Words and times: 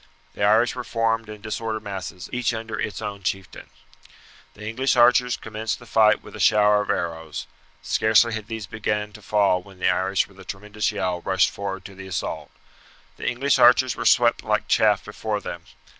The 0.33 0.41
Irish 0.43 0.73
were 0.73 0.83
formed 0.83 1.29
in 1.29 1.41
disordered 1.41 1.83
masses, 1.83 2.27
each 2.33 2.55
under 2.55 2.79
its 2.79 3.03
own 3.03 3.21
chieftain. 3.21 3.69
The 4.55 4.67
English 4.67 4.95
archers 4.95 5.37
commenced 5.37 5.77
the 5.77 5.85
fight 5.85 6.23
with 6.23 6.35
a 6.35 6.39
shower 6.39 6.81
of 6.81 6.89
arrows. 6.89 7.45
Scarcely 7.83 8.33
had 8.33 8.47
these 8.47 8.65
began 8.65 9.13
to 9.13 9.21
fall 9.21 9.61
when 9.61 9.77
the 9.77 9.89
Irish 9.91 10.27
with 10.27 10.39
a 10.39 10.43
tremendous 10.43 10.91
yell 10.91 11.21
rushed 11.21 11.51
forward 11.51 11.85
to 11.85 11.93
the 11.93 12.07
assault. 12.07 12.49
The 13.17 13.29
English 13.29 13.59
archers 13.59 13.95
were 13.95 14.05
swept 14.07 14.41
like 14.43 14.67
chaff 14.67 15.05
before 15.05 15.39
them. 15.39 15.65